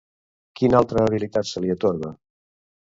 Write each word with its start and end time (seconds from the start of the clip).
Quina 0.59 0.79
altra 0.79 1.05
habilitat 1.09 1.53
se 1.53 1.65
li 1.67 1.73
atorga? 1.77 2.15